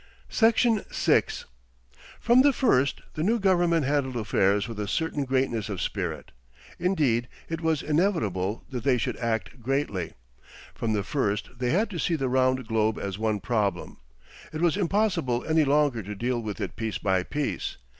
Section 0.29 0.79
5 0.89 1.45
From 2.19 2.41
the 2.41 2.53
first 2.53 3.01
the 3.13 3.21
new 3.21 3.37
government 3.37 3.85
handled 3.85 4.17
affairs 4.17 4.67
with 4.67 4.79
a 4.79 4.87
certain 4.87 5.25
greatness 5.25 5.69
of 5.69 5.79
spirit. 5.79 6.31
Indeed, 6.79 7.27
it 7.47 7.61
was 7.61 7.83
inevitable 7.83 8.63
that 8.71 8.83
they 8.83 8.97
should 8.97 9.15
act 9.17 9.61
greatly. 9.61 10.13
From 10.73 10.93
the 10.93 11.03
first 11.03 11.51
they 11.59 11.69
had 11.69 11.87
to 11.91 11.99
see 11.99 12.15
the 12.15 12.29
round 12.29 12.67
globe 12.67 12.97
as 12.97 13.19
one 13.19 13.41
problem; 13.41 13.97
it 14.51 14.59
was 14.59 14.75
impossible 14.75 15.45
any 15.47 15.65
longer 15.65 16.01
to 16.01 16.15
deal 16.15 16.41
with 16.41 16.59
it 16.59 16.75
piece 16.75 16.97
by 16.97 17.21
piece. 17.21 17.77